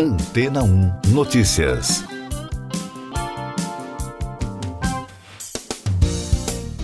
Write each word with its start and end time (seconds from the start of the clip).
Antena 0.00 0.62
1 0.62 0.92
Notícias. 1.08 2.04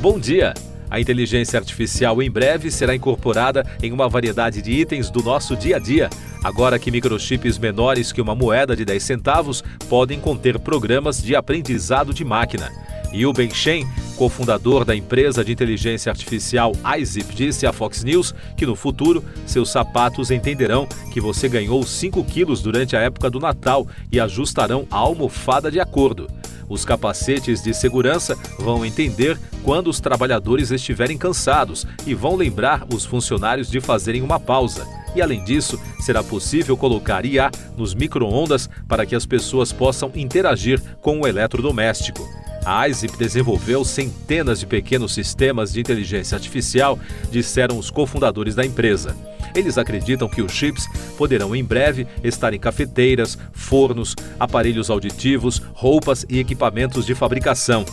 Bom 0.01 0.19
dia! 0.19 0.53
A 0.91 0.99
inteligência 0.99 1.57
artificial 1.57 2.21
em 2.21 2.29
breve 2.29 2.73
será 2.73 2.93
incorporada 2.93 3.65
em 3.81 3.93
uma 3.93 4.09
variedade 4.09 4.61
de 4.61 4.73
itens 4.73 5.11
do 5.11 5.23
nosso 5.23 5.57
dia 5.57 5.77
a 5.77 5.79
dia. 5.79 6.11
Agora 6.43 6.77
que 6.77 6.91
microchips 6.91 7.57
menores 7.57 8.11
que 8.11 8.21
uma 8.21 8.35
moeda 8.35 8.75
de 8.75 8.85
10 8.85 9.01
centavos 9.01 9.63
podem 9.89 10.19
conter 10.19 10.59
programas 10.59 11.23
de 11.23 11.37
aprendizado 11.37 12.13
de 12.13 12.25
máquina. 12.25 12.73
Yu 13.13 13.33
Shen, 13.53 13.87
cofundador 14.15 14.85
da 14.85 14.95
empresa 14.95 15.45
de 15.45 15.53
inteligência 15.53 16.11
artificial 16.11 16.73
iZip, 16.99 17.35
disse 17.35 17.67
à 17.67 17.73
Fox 17.73 18.03
News 18.03 18.35
que 18.57 18.67
no 18.67 18.75
futuro 18.75 19.25
seus 19.47 19.71
sapatos 19.71 20.31
entenderão 20.31 20.89
que 21.13 21.21
você 21.21 21.49
ganhou 21.49 21.83
5 21.83 22.25
quilos 22.25 22.63
durante 22.63 22.97
a 22.97 23.01
época 23.01 23.29
do 23.29 23.39
Natal 23.39 23.87
e 24.11 24.19
ajustarão 24.19 24.87
a 24.91 24.97
almofada 24.97 25.71
de 25.71 25.81
acordo. 25.81 26.29
Os 26.69 26.85
capacetes 26.85 27.63
de 27.63 27.75
segurança 27.75 28.37
vão 28.59 28.85
entender 28.85 29.39
quando 29.63 29.89
os 29.89 30.01
trabalhadores 30.01 30.71
estiverem 30.71 31.19
cansados 31.19 31.87
e 32.07 32.15
vão 32.15 32.37
lembrar 32.37 32.87
os 32.93 33.05
funcionários 33.05 33.71
de 33.71 33.81
fazerem 33.81 34.23
uma 34.23 34.41
pausa. 34.41 34.87
E 35.15 35.23
além 35.23 35.45
disso, 35.45 35.81
será 36.01 36.23
possível 36.23 36.77
colocar 36.77 37.25
IA 37.25 37.51
nos 37.77 37.95
micro-ondas 37.95 38.69
para 38.89 39.07
que 39.07 39.15
as 39.15 39.25
pessoas 39.25 39.73
possam 39.73 40.11
interagir 40.15 40.83
com 41.01 41.21
o 41.21 41.27
eletrodoméstico. 41.27 42.27
A 42.65 42.89
ISIP 42.89 43.19
desenvolveu 43.19 43.85
centenas 43.85 44.59
de 44.59 44.67
pequenos 44.67 45.13
sistemas 45.13 45.73
de 45.73 45.81
inteligência 45.81 46.35
artificial, 46.35 46.99
disseram 47.31 47.79
os 47.79 47.91
cofundadores 47.91 48.55
da 48.55 48.65
empresa. 48.65 49.15
Eles 49.55 49.77
acreditam 49.77 50.29
que 50.29 50.41
os 50.41 50.51
chips 50.51 50.87
poderão 51.17 51.55
em 51.55 51.63
breve 51.63 52.07
estar 52.23 52.55
em 52.55 52.59
cafeteiras, 52.59 53.39
fornos, 53.53 54.15
aparelhos 54.41 54.89
auditivos, 54.89 55.61
roupas 55.75 56.25
e 56.29 56.39
equipamentos 56.39 57.05
de 57.05 57.15
fabricação. 57.15 57.85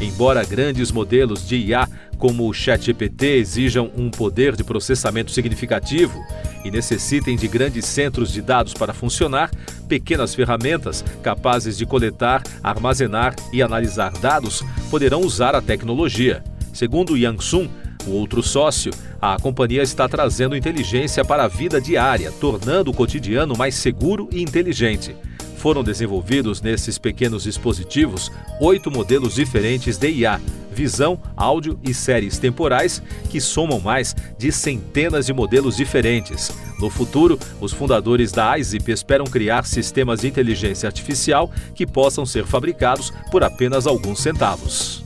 Embora 0.00 0.44
grandes 0.44 0.92
modelos 0.92 1.48
de 1.48 1.56
IA 1.56 1.88
como 2.18 2.48
o 2.48 2.52
ChatGPT 2.52 3.36
exijam 3.36 3.90
um 3.96 4.10
poder 4.10 4.54
de 4.54 4.62
processamento 4.62 5.30
significativo 5.30 6.20
e 6.64 6.70
necessitem 6.70 7.36
de 7.36 7.48
grandes 7.48 7.84
centros 7.84 8.32
de 8.32 8.42
dados 8.42 8.74
para 8.74 8.92
funcionar, 8.92 9.50
pequenas 9.88 10.34
ferramentas 10.34 11.04
capazes 11.22 11.76
de 11.76 11.86
coletar, 11.86 12.42
armazenar 12.62 13.34
e 13.52 13.62
analisar 13.62 14.12
dados 14.12 14.62
poderão 14.90 15.22
usar 15.22 15.54
a 15.54 15.62
tecnologia. 15.62 16.44
Segundo 16.72 17.16
Yang 17.16 17.44
Sun, 17.44 17.68
o 18.06 18.12
outro 18.12 18.42
sócio, 18.42 18.92
a 19.20 19.36
companhia 19.40 19.82
está 19.82 20.08
trazendo 20.08 20.56
inteligência 20.56 21.24
para 21.24 21.44
a 21.44 21.48
vida 21.48 21.80
diária, 21.80 22.30
tornando 22.30 22.90
o 22.90 22.94
cotidiano 22.94 23.56
mais 23.56 23.74
seguro 23.74 24.28
e 24.30 24.42
inteligente. 24.42 25.16
Foram 25.56 25.82
desenvolvidos 25.82 26.62
nesses 26.62 26.98
pequenos 26.98 27.42
dispositivos 27.42 28.30
oito 28.60 28.90
modelos 28.90 29.34
diferentes 29.34 29.98
de 29.98 30.08
IA, 30.08 30.40
visão, 30.78 31.18
áudio 31.36 31.76
e 31.82 31.92
séries 31.92 32.38
temporais 32.38 33.02
que 33.28 33.40
somam 33.40 33.80
mais 33.80 34.14
de 34.38 34.52
centenas 34.52 35.26
de 35.26 35.32
modelos 35.32 35.76
diferentes. 35.76 36.52
No 36.78 36.88
futuro, 36.88 37.36
os 37.60 37.72
fundadores 37.72 38.30
da 38.30 38.56
IZIP 38.56 38.92
esperam 38.92 39.26
criar 39.26 39.66
sistemas 39.66 40.20
de 40.20 40.28
inteligência 40.28 40.86
artificial 40.86 41.50
que 41.74 41.84
possam 41.84 42.24
ser 42.24 42.46
fabricados 42.46 43.12
por 43.32 43.42
apenas 43.42 43.88
alguns 43.88 44.20
centavos. 44.20 45.02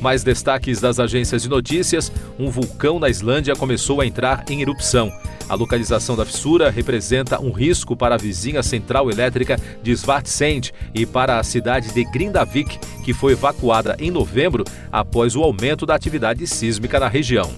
Mais 0.00 0.24
destaques 0.24 0.80
das 0.80 0.98
agências 0.98 1.42
de 1.42 1.48
notícias: 1.48 2.10
um 2.36 2.50
vulcão 2.50 2.98
na 2.98 3.08
Islândia 3.08 3.54
começou 3.54 4.00
a 4.00 4.06
entrar 4.06 4.44
em 4.50 4.60
erupção. 4.60 5.12
A 5.50 5.54
localização 5.56 6.14
da 6.14 6.24
fissura 6.24 6.70
representa 6.70 7.40
um 7.40 7.50
risco 7.50 7.96
para 7.96 8.14
a 8.14 8.18
vizinha 8.18 8.62
central 8.62 9.10
elétrica 9.10 9.58
de 9.82 9.90
Svartsend 9.90 10.72
e 10.94 11.04
para 11.04 11.40
a 11.40 11.42
cidade 11.42 11.92
de 11.92 12.04
Grindavik, 12.04 12.78
que 13.04 13.12
foi 13.12 13.32
evacuada 13.32 13.96
em 13.98 14.12
novembro 14.12 14.62
após 14.92 15.34
o 15.34 15.42
aumento 15.42 15.84
da 15.84 15.96
atividade 15.96 16.46
sísmica 16.46 17.00
na 17.00 17.08
região. 17.08 17.50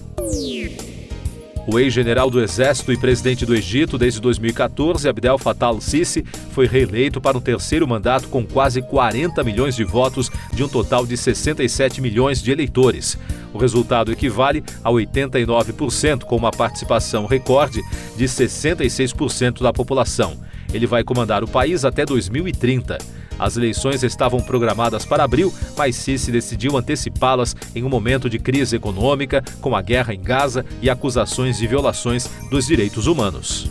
O 1.65 1.79
ex-general 1.79 2.29
do 2.29 2.41
Exército 2.41 2.91
e 2.91 2.97
presidente 2.97 3.45
do 3.45 3.55
Egito 3.55 3.97
desde 3.97 4.19
2014, 4.19 5.07
Abdel 5.07 5.37
Fattah 5.37 5.67
al-Sisi, 5.67 6.25
foi 6.51 6.67
reeleito 6.67 7.21
para 7.21 7.37
um 7.37 7.41
terceiro 7.41 7.87
mandato 7.87 8.27
com 8.27 8.45
quase 8.45 8.81
40 8.81 9.41
milhões 9.45 9.73
de 9.75 9.83
votos 9.85 10.29
de 10.51 10.61
um 10.61 10.67
total 10.67 11.05
de 11.05 11.15
67 11.15 12.01
milhões 12.01 12.41
de 12.41 12.51
eleitores. 12.51 13.17
O 13.53 13.57
resultado 13.57 14.11
equivale 14.11 14.61
a 14.83 14.89
89%, 14.89 16.25
com 16.25 16.35
uma 16.35 16.51
participação 16.51 17.25
recorde 17.25 17.81
de 18.17 18.25
66% 18.25 19.61
da 19.61 19.71
população. 19.71 20.37
Ele 20.73 20.85
vai 20.85 21.03
comandar 21.03 21.43
o 21.43 21.47
país 21.47 21.85
até 21.85 22.03
2030. 22.03 22.97
As 23.39 23.57
eleições 23.57 24.03
estavam 24.03 24.39
programadas 24.39 25.05
para 25.05 25.23
abril, 25.23 25.53
mas 25.77 25.95
Sisi 25.95 26.31
decidiu 26.31 26.77
antecipá-las 26.77 27.55
em 27.75 27.83
um 27.83 27.89
momento 27.89 28.29
de 28.29 28.39
crise 28.39 28.75
econômica, 28.75 29.43
com 29.61 29.75
a 29.75 29.81
guerra 29.81 30.13
em 30.13 30.21
Gaza 30.21 30.65
e 30.81 30.89
acusações 30.89 31.57
de 31.57 31.67
violações 31.67 32.29
dos 32.49 32.67
direitos 32.67 33.07
humanos. 33.07 33.67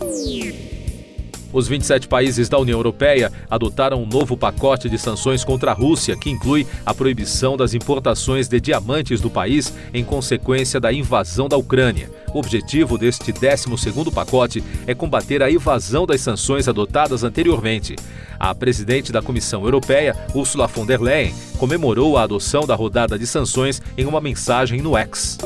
Os 1.53 1.67
27 1.67 2.07
países 2.07 2.49
da 2.49 2.57
União 2.57 2.79
Europeia 2.79 3.31
adotaram 3.47 4.01
um 4.01 4.07
novo 4.07 4.35
pacote 4.35 4.89
de 4.89 4.97
sanções 4.97 5.43
contra 5.43 5.69
a 5.69 5.73
Rússia, 5.73 6.17
que 6.17 6.31
inclui 6.31 6.65
a 6.83 6.93
proibição 6.95 7.55
das 7.55 7.75
importações 7.75 8.47
de 8.47 8.59
diamantes 8.59 9.21
do 9.21 9.29
país 9.29 9.71
em 9.93 10.03
consequência 10.03 10.79
da 10.79 10.91
invasão 10.91 11.47
da 11.47 11.55
Ucrânia. 11.55 12.09
O 12.33 12.39
objetivo 12.39 12.97
deste 12.97 13.31
12º 13.31 14.11
pacote 14.11 14.63
é 14.87 14.95
combater 14.95 15.43
a 15.43 15.51
evasão 15.51 16.07
das 16.07 16.21
sanções 16.21 16.67
adotadas 16.67 17.23
anteriormente. 17.23 17.95
A 18.39 18.55
presidente 18.55 19.11
da 19.11 19.21
Comissão 19.21 19.63
Europeia, 19.63 20.15
Ursula 20.33 20.65
von 20.65 20.87
der 20.87 20.99
Leyen, 20.99 21.35
comemorou 21.59 22.17
a 22.17 22.23
adoção 22.23 22.65
da 22.65 22.73
rodada 22.73 23.17
de 23.19 23.27
sanções 23.27 23.79
em 23.95 24.05
uma 24.05 24.19
mensagem 24.19 24.81
no 24.81 24.97
X. 24.97 25.37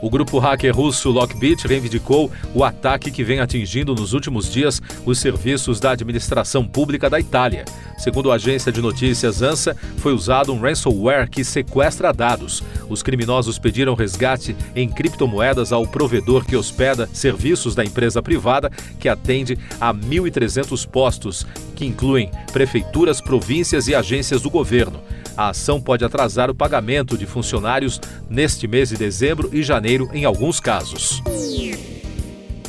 O 0.00 0.10
grupo 0.10 0.38
hacker 0.38 0.74
russo 0.74 1.10
Lockbit 1.10 1.66
reivindicou 1.66 2.30
o 2.54 2.62
ataque 2.62 3.10
que 3.10 3.24
vem 3.24 3.40
atingindo 3.40 3.94
nos 3.94 4.12
últimos 4.12 4.50
dias 4.50 4.80
os 5.04 5.18
serviços 5.18 5.80
da 5.80 5.92
administração 5.92 6.66
pública 6.66 7.08
da 7.08 7.18
Itália. 7.18 7.64
Segundo 7.96 8.30
a 8.30 8.34
agência 8.34 8.70
de 8.70 8.82
notícias 8.82 9.42
ANSA, 9.42 9.74
foi 9.96 10.12
usado 10.12 10.52
um 10.52 10.60
ransomware 10.60 11.30
que 11.30 11.42
sequestra 11.42 12.12
dados. 12.12 12.62
Os 12.88 13.02
criminosos 13.02 13.58
pediram 13.58 13.94
resgate 13.94 14.54
em 14.74 14.88
criptomoedas 14.88 15.72
ao 15.72 15.86
provedor 15.86 16.44
que 16.44 16.56
hospeda 16.56 17.08
serviços 17.12 17.74
da 17.74 17.84
empresa 17.84 18.22
privada 18.22 18.70
que 19.00 19.08
atende 19.08 19.58
a 19.80 19.94
1.300 19.94 20.86
postos, 20.86 21.46
que 21.74 21.86
incluem 21.86 22.30
prefeituras, 22.52 23.20
províncias 23.20 23.88
e 23.88 23.94
agências 23.94 24.42
do 24.42 24.50
governo. 24.50 25.00
A 25.36 25.50
ação 25.50 25.80
pode 25.80 26.04
atrasar 26.04 26.50
o 26.50 26.54
pagamento 26.54 27.16
de 27.18 27.26
funcionários 27.26 28.00
neste 28.28 28.66
mês 28.66 28.88
de 28.88 28.96
dezembro 28.96 29.50
e 29.52 29.62
janeiro, 29.62 30.08
em 30.12 30.24
alguns 30.24 30.58
casos. 30.58 31.22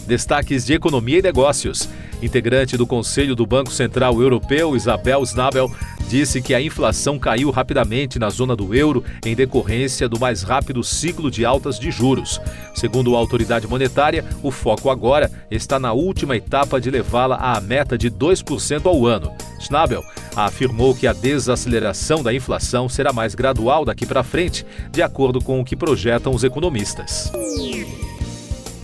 Destaques 0.08 0.66
de 0.66 0.74
economia 0.74 1.20
e 1.20 1.22
negócios. 1.22 1.90
Integrante 2.22 2.78
do 2.78 2.88
Conselho 2.88 3.36
do 3.36 3.46
Banco 3.46 3.72
Central 3.72 4.22
Europeu, 4.22 4.74
Isabel 4.74 5.22
Snabel, 5.24 5.70
disse 6.08 6.42
que 6.42 6.54
a 6.54 6.62
inflação 6.62 7.20
caiu 7.20 7.52
rapidamente 7.52 8.18
na 8.18 8.30
zona 8.30 8.56
do 8.56 8.74
euro 8.74 9.04
em 9.26 9.36
decorrência 9.36 10.08
do 10.08 10.18
mais 10.18 10.44
rápido 10.44 10.82
ciclo 10.82 11.30
de 11.30 11.44
altas 11.44 11.78
de 11.78 11.92
juros. 11.92 12.40
Segundo 12.74 13.16
a 13.16 13.20
autoridade 13.20 13.68
monetária, 13.68 14.24
o 14.42 14.50
foco 14.50 14.90
agora 14.90 15.30
está 15.52 15.78
na 15.78 15.92
última 15.92 16.38
etapa 16.38 16.80
de 16.80 16.90
levá-la 16.90 17.36
à 17.36 17.60
meta 17.60 17.98
de 17.98 18.10
2% 18.10 18.86
ao 18.86 19.06
ano. 19.06 19.36
Schnabel 19.60 20.04
afirmou 20.38 20.96
que 20.96 21.06
a 21.06 21.12
desaceleração 21.12 22.24
da 22.24 22.34
inflação 22.34 22.88
será 22.88 23.12
mais 23.12 23.36
gradual 23.36 23.84
daqui 23.84 24.06
para 24.06 24.24
frente, 24.24 24.66
de 24.90 25.02
acordo 25.02 25.42
com 25.42 25.60
o 25.60 25.66
que 25.66 25.76
projetam 25.76 26.34
os 26.34 26.46
economistas. 26.46 27.30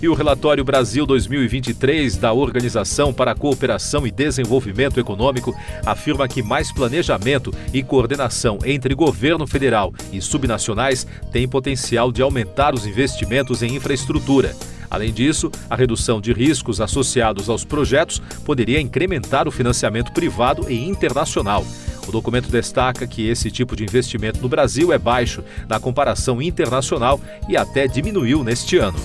E 0.04 0.10
o 0.10 0.14
relatório 0.14 0.66
Brasil 0.66 1.06
2023 1.06 2.18
da 2.18 2.34
Organização 2.34 3.14
para 3.14 3.32
a 3.32 3.36
Cooperação 3.36 4.06
e 4.06 4.12
Desenvolvimento 4.12 5.00
Econômico 5.00 5.56
afirma 5.86 6.28
que 6.28 6.44
mais 6.44 6.74
planejamento 6.74 7.54
e 7.74 7.82
coordenação 7.82 8.60
entre 8.66 8.94
governo 8.94 9.48
federal 9.48 9.94
e 10.12 10.22
subnacionais 10.22 11.08
tem 11.32 11.48
potencial 11.48 12.12
de 12.12 12.22
aumentar 12.22 12.76
os 12.76 12.86
investimentos 12.86 13.64
em 13.64 13.76
infraestrutura. 13.76 14.54
Além 14.92 15.14
disso, 15.14 15.50
a 15.70 15.76
redução 15.78 16.20
de 16.20 16.34
riscos 16.34 16.82
associados 16.82 17.50
aos 17.50 17.64
projetos 17.64 18.22
poderia 18.44 18.82
incrementar 18.82 19.48
o 19.48 19.52
financiamento 19.52 20.12
privado 20.12 20.70
e 20.70 20.84
internacional. 20.84 21.66
O 22.06 22.12
documento 22.12 22.50
destaca 22.50 23.08
que 23.08 23.30
esse 23.30 23.50
tipo 23.50 23.74
de 23.74 23.86
investimento 23.86 24.42
no 24.42 24.50
Brasil 24.50 24.92
é 24.92 24.98
baixo 24.98 25.42
na 25.70 25.80
comparação 25.80 26.42
internacional 26.42 27.22
e 27.48 27.56
até 27.56 27.88
diminuiu 27.88 28.44
neste 28.44 28.76
ano. 28.76 29.00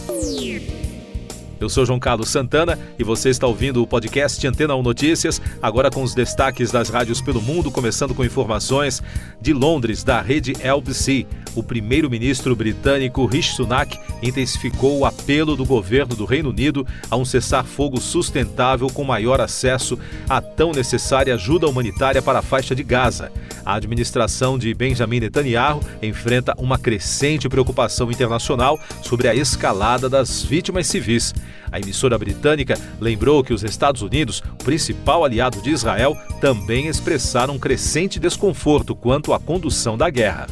Eu 1.60 1.68
sou 1.68 1.84
João 1.84 1.98
Carlos 1.98 2.28
Santana 2.28 2.78
e 2.98 3.04
você 3.04 3.30
está 3.30 3.46
ouvindo 3.46 3.82
o 3.82 3.86
podcast 3.86 4.46
Antena 4.46 4.76
1 4.76 4.82
Notícias, 4.82 5.42
agora 5.60 5.90
com 5.90 6.02
os 6.02 6.14
destaques 6.14 6.70
das 6.70 6.88
rádios 6.88 7.20
pelo 7.20 7.42
mundo, 7.42 7.70
começando 7.70 8.14
com 8.14 8.24
informações 8.24 9.02
de 9.40 9.52
Londres, 9.52 10.04
da 10.04 10.20
rede 10.20 10.54
LBC. 10.60 11.26
O 11.58 11.62
primeiro-ministro 11.62 12.54
britânico 12.54 13.26
Rishi 13.26 13.54
Sunak 13.54 13.98
intensificou 14.22 14.98
o 14.98 15.04
apelo 15.04 15.56
do 15.56 15.64
governo 15.64 16.14
do 16.14 16.24
Reino 16.24 16.50
Unido 16.50 16.86
a 17.10 17.16
um 17.16 17.24
cessar-fogo 17.24 18.00
sustentável 18.00 18.88
com 18.88 19.02
maior 19.02 19.40
acesso 19.40 19.98
à 20.28 20.40
tão 20.40 20.70
necessária 20.70 21.34
ajuda 21.34 21.66
humanitária 21.66 22.22
para 22.22 22.38
a 22.38 22.42
faixa 22.42 22.74
de 22.74 22.84
Gaza. 22.84 23.32
A 23.64 23.74
administração 23.74 24.56
de 24.56 24.72
Benjamin 24.72 25.20
Netanyahu 25.20 25.80
enfrenta 26.00 26.54
uma 26.58 26.78
crescente 26.78 27.48
preocupação 27.48 28.10
internacional 28.10 28.78
sobre 29.02 29.26
a 29.26 29.34
escalada 29.34 30.08
das 30.08 30.42
vítimas 30.42 30.86
civis. 30.86 31.34
A 31.70 31.78
emissora 31.78 32.16
britânica 32.16 32.78
lembrou 33.00 33.44
que 33.44 33.52
os 33.52 33.62
Estados 33.62 34.00
Unidos, 34.00 34.42
principal 34.64 35.24
aliado 35.24 35.60
de 35.60 35.70
Israel, 35.70 36.16
também 36.40 36.86
expressaram 36.86 37.58
crescente 37.58 38.18
desconforto 38.18 38.94
quanto 38.94 39.34
à 39.34 39.40
condução 39.40 39.98
da 39.98 40.08
guerra. 40.08 40.46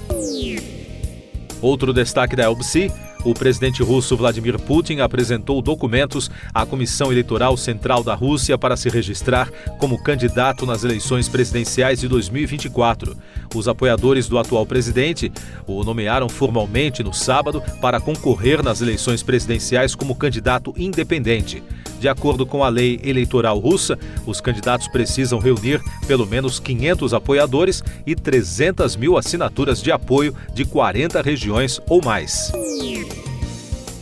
Outro 1.60 1.92
destaque 1.92 2.36
da 2.36 2.44
LBC 2.44 2.90
o 3.26 3.34
presidente 3.34 3.82
russo 3.82 4.16
Vladimir 4.16 4.56
Putin 4.56 5.00
apresentou 5.00 5.60
documentos 5.60 6.30
à 6.54 6.64
Comissão 6.64 7.10
Eleitoral 7.10 7.56
Central 7.56 8.04
da 8.04 8.14
Rússia 8.14 8.56
para 8.56 8.76
se 8.76 8.88
registrar 8.88 9.50
como 9.80 10.00
candidato 10.00 10.64
nas 10.64 10.84
eleições 10.84 11.28
presidenciais 11.28 11.98
de 11.98 12.06
2024. 12.06 13.16
Os 13.52 13.66
apoiadores 13.66 14.28
do 14.28 14.38
atual 14.38 14.64
presidente 14.64 15.32
o 15.66 15.82
nomearam 15.82 16.28
formalmente 16.28 17.02
no 17.02 17.12
sábado 17.12 17.60
para 17.80 18.00
concorrer 18.00 18.62
nas 18.62 18.80
eleições 18.80 19.24
presidenciais 19.24 19.96
como 19.96 20.14
candidato 20.14 20.72
independente. 20.76 21.64
De 21.98 22.08
acordo 22.08 22.46
com 22.46 22.62
a 22.62 22.68
lei 22.68 23.00
eleitoral 23.02 23.58
russa, 23.58 23.98
os 24.26 24.40
candidatos 24.40 24.88
precisam 24.88 25.38
reunir 25.38 25.80
pelo 26.06 26.26
menos 26.26 26.60
500 26.60 27.14
apoiadores 27.14 27.82
e 28.06 28.14
300 28.14 28.96
mil 28.96 29.16
assinaturas 29.16 29.82
de 29.82 29.90
apoio 29.90 30.34
de 30.54 30.64
40 30.64 31.22
regiões 31.22 31.80
ou 31.88 32.02
mais 32.04 32.52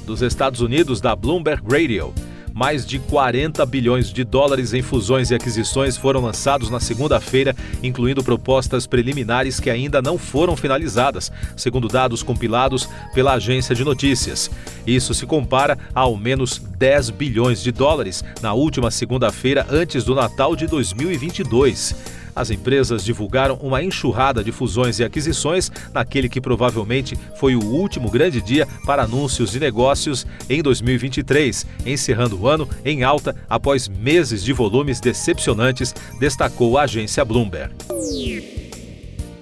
dos 0.05 0.23
Estados 0.23 0.61
Unidos 0.61 1.01
da 1.01 1.17
Bloomberg 1.17 1.63
Radio. 1.67 2.13
Mais 2.55 2.87
de 2.87 3.01
40 3.01 3.67
bilhões 3.67 4.13
de 4.13 4.23
dólares 4.23 4.73
em 4.73 4.81
fusões 4.81 5.33
e 5.33 5.35
aquisições 5.35 5.97
foram 5.97 6.21
lançados 6.21 6.71
na 6.71 6.79
segunda-feira, 6.79 7.53
incluindo 7.83 8.23
propostas 8.23 8.87
preliminares 8.87 9.59
que 9.59 9.69
ainda 9.69 10.01
não 10.01 10.17
foram 10.17 10.57
finalizadas, 10.57 11.33
segundo 11.57 11.89
dados 11.89 12.23
compilados 12.23 12.89
pela 13.13 13.33
agência 13.33 13.75
de 13.75 13.83
notícias. 13.83 14.49
Isso 14.87 15.13
se 15.15 15.27
compara 15.27 15.77
a 15.93 16.05
ao 16.05 16.17
menos 16.17 16.59
10 16.59 17.11
bilhões 17.11 17.63
de 17.63 17.73
dólares 17.73 18.23
na 18.41 18.53
última 18.53 18.91
segunda-feira 18.91 19.67
antes 19.71 20.05
do 20.05 20.15
Natal 20.15 20.55
de 20.55 20.67
2022. 20.67 22.24
As 22.35 22.51
empresas 22.51 23.05
divulgaram 23.05 23.57
uma 23.57 23.83
enxurrada 23.83 24.43
de 24.43 24.51
fusões 24.51 24.99
e 24.99 25.05
aquisições 25.05 25.71
naquele 25.93 26.29
que 26.29 26.41
provavelmente 26.41 27.17
foi 27.37 27.55
o 27.55 27.65
último 27.65 28.11
grande 28.11 28.41
dia 28.41 28.67
para 28.85 29.05
anúncios 29.05 29.53
de 29.53 29.61
negócios 29.61 30.27
em 30.49 30.63
2023, 30.63 31.67
encerrando 31.87 32.41
o 32.41 32.49
ano 32.49 32.69
em 32.85 33.03
alta 33.03 33.37
após 33.49 33.89
meses 33.89 34.43
de 34.43 34.53
volumes 34.53 35.01
decepcionantes, 35.01 35.95
destacou 36.19 36.79
a 36.79 36.83
agência 36.83 37.25
Bloomberg. 37.25 37.73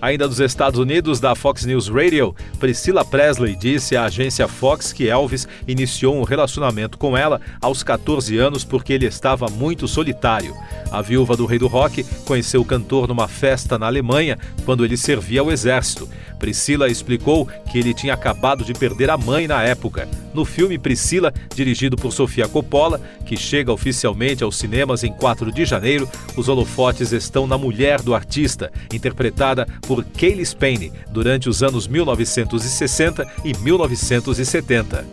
Ainda 0.03 0.27
dos 0.27 0.41
Estados 0.41 0.81
Unidos, 0.81 1.21
da 1.21 1.37
Fox 1.37 1.65
News 1.65 1.87
Radio, 1.87 2.35
Priscilla 2.59 3.05
Presley 3.05 3.55
disse 3.55 3.97
à 3.97 4.07
agência 4.07 4.49
Fox 4.49 4.93
que 4.93 5.09
Elvis 5.09 5.47
iniciou 5.65 6.17
um 6.17 6.25
relacionamento 6.25 6.99
com 6.99 7.17
ela 7.17 7.41
aos 7.61 7.85
14 7.85 8.37
anos 8.37 8.65
porque 8.65 8.93
ele 8.93 9.07
estava 9.07 9.47
muito 9.49 9.87
solitário. 9.87 10.57
A 10.93 11.01
viúva 11.01 11.37
do 11.37 11.47
rei 11.47 11.59
do 11.59 11.67
rock 11.67 12.05
conheceu 12.27 12.61
o 12.61 12.65
cantor 12.65 13.09
numa 13.09 13.27
festa 13.27 13.79
na 13.79 13.87
Alemanha 13.87 14.39
quando 14.67 14.85
ele 14.85 14.97
servia 14.97 15.41
ao 15.41 15.51
exército. 15.51 16.09
Priscila 16.39 16.89
explicou 16.89 17.49
que 17.71 17.79
ele 17.79 17.95
tinha 17.95 18.13
acabado 18.13 18.65
de 18.65 18.75
perder 18.75 19.09
a 19.09 19.17
mãe 19.17 19.49
na 19.49 19.63
época. 19.63 20.07
No 20.35 20.45
filme 20.45 20.79
Priscila, 20.79 21.33
dirigido 21.55 21.97
por 21.97 22.13
Sofia 22.13 22.47
Coppola, 22.47 23.01
que 23.25 23.37
chega 23.37 23.73
oficialmente 23.73 24.45
aos 24.45 24.57
cinemas 24.57 25.03
em 25.03 25.13
4 25.13 25.51
de 25.51 25.65
janeiro, 25.65 26.09
os 26.37 26.49
holofotes 26.49 27.13
estão 27.13 27.47
na 27.47 27.57
mulher 27.57 28.03
do 28.03 28.15
artista, 28.15 28.71
interpretada 28.93 29.67
por 29.87 30.05
Kaylee 30.05 30.45
Spain, 30.45 30.93
durante 31.11 31.49
os 31.49 31.63
anos 31.63 31.87
1960 31.87 33.27
e 33.45 33.57
1970. 33.57 35.07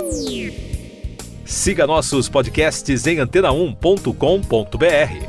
Siga 1.46 1.88
nossos 1.88 2.30
podcasts 2.30 3.08
em 3.08 3.18
antena1.com.br. 3.18 5.29